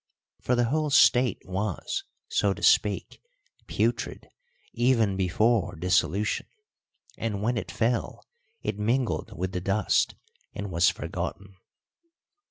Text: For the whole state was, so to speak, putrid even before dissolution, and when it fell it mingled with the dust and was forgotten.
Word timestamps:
For 0.41 0.55
the 0.55 0.65
whole 0.65 0.89
state 0.89 1.37
was, 1.45 2.05
so 2.27 2.55
to 2.55 2.63
speak, 2.63 3.21
putrid 3.67 4.31
even 4.73 5.15
before 5.15 5.75
dissolution, 5.75 6.47
and 7.19 7.43
when 7.43 7.55
it 7.55 7.69
fell 7.71 8.25
it 8.63 8.79
mingled 8.79 9.31
with 9.37 9.51
the 9.51 9.61
dust 9.61 10.15
and 10.55 10.71
was 10.71 10.89
forgotten. 10.89 11.55